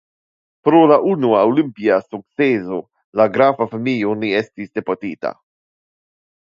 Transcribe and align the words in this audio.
Pro 0.67 0.79
la 0.91 0.95
unua 1.09 1.41
olimpia 1.49 1.99
sukceso 2.07 2.81
la 3.21 3.29
grafa 3.37 3.71
familio 3.77 4.19
ne 4.25 4.35
estis 4.43 4.77
deportita. 4.81 5.37